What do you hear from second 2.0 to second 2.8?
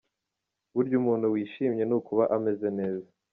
aba ameze.